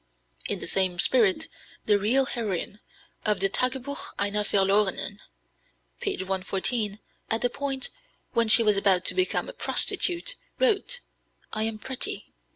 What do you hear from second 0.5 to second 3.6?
the same spirit the real heroine of the